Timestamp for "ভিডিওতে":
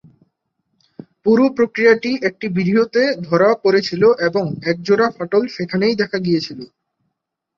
2.57-3.01